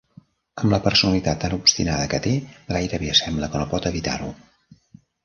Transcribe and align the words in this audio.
Amb 0.61 0.71
la 0.75 0.79
personalitat 0.85 1.43
tan 1.43 1.53
obstinada 1.57 2.07
que 2.13 2.19
té, 2.27 2.33
gairebé 2.77 3.13
sembla 3.21 3.51
que 3.53 3.63
no 3.63 3.69
pot 3.75 3.87
evitar-ho. 3.91 4.31